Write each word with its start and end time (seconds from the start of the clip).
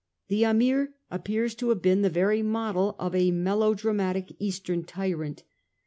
The 0.29 0.43
Am 0.45 0.63
apt 0.63 0.93
appears 1.11 1.53
to 1.53 1.69
have 1.69 1.83
been 1.83 2.01
the 2.01 2.09
very 2.09 2.41
model 2.41 2.95
of 2.97 3.13
a 3.13 3.29
melodrama 3.29 4.13
tic 4.15 4.35
Eastern 4.39 4.83
tyrant. 4.83 5.43